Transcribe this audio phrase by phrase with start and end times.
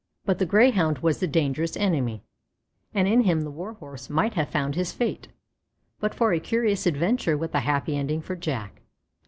[0.25, 2.23] But the Greyhound was the dangerous enemy,
[2.91, 5.27] and in him the Warhorse might have found his fate,
[5.99, 8.81] but for a curious adventure with a happy ending for Jack.